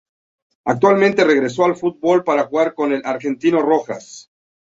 Actualmente 0.65 1.23
regresó 1.23 1.63
al 1.65 1.75
fútbol 1.75 2.23
para 2.23 2.45
jugar 2.45 2.73
en 2.79 2.93
el 2.93 3.05
Argentino 3.05 3.61
Rojas 3.61 4.31